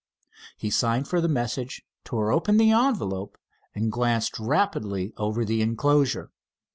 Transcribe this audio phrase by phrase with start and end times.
[0.57, 3.37] He signed for the message, tore open the envelope,
[3.75, 6.31] and glanced rapidly over the enclosure.